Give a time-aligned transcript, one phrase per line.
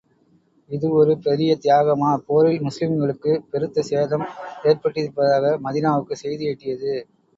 [0.69, 2.09] இது ஒரு பெரிய தியாகமா?
[2.25, 4.25] போரில் முஸ்லிம்களுக்குப் பெருத்த சேதம்
[4.63, 6.95] ஏற்பட்டிருப்பதாக மதீனாவுக்குச் செய்தி எட்டியது.